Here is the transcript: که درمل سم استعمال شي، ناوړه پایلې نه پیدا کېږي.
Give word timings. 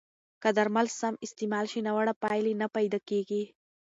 که 0.41 0.49
درمل 0.57 0.87
سم 0.99 1.13
استعمال 1.25 1.65
شي، 1.71 1.79
ناوړه 1.87 2.13
پایلې 2.23 2.53
نه 2.61 2.67
پیدا 2.75 2.99
کېږي. 3.09 3.43